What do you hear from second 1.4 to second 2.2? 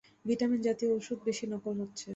নকল হচ্ছে।